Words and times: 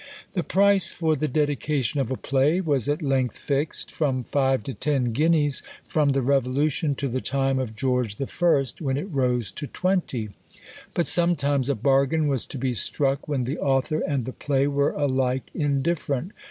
The 0.33 0.41
price 0.41 0.89
for 0.89 1.15
the 1.15 1.27
dedication 1.27 1.99
of 1.99 2.09
a 2.09 2.17
play 2.17 2.59
was 2.59 2.89
at 2.89 3.03
length 3.03 3.37
fixed, 3.37 3.91
from 3.91 4.23
five 4.23 4.63
to 4.63 4.73
ten 4.73 5.11
guineas 5.13 5.61
from 5.87 6.13
the 6.13 6.23
Revolution 6.23 6.95
to 6.95 7.07
the 7.07 7.21
time 7.21 7.59
of 7.59 7.75
George 7.75 8.19
I., 8.19 8.65
when 8.79 8.97
it 8.97 9.11
rose 9.11 9.51
to 9.51 9.67
twenty; 9.67 10.29
but 10.95 11.05
sometimes 11.05 11.69
a 11.69 11.75
bargain 11.75 12.27
was 12.27 12.47
to 12.47 12.57
be 12.57 12.73
struck 12.73 13.27
when 13.27 13.43
the 13.43 13.59
author 13.59 13.99
and 13.99 14.25
the 14.25 14.33
play 14.33 14.65
were 14.67 14.89
alike 14.93 15.51
indifferent. 15.53 16.31